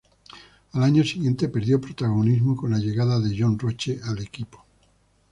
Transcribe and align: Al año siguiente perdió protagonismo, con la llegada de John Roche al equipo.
Al 0.71 0.81
año 0.81 1.03
siguiente 1.03 1.47
perdió 1.47 1.79
protagonismo, 1.79 2.55
con 2.55 2.71
la 2.71 2.79
llegada 2.79 3.19
de 3.19 3.35
John 3.37 3.59
Roche 3.59 3.99
al 4.03 4.19
equipo. 4.19 4.65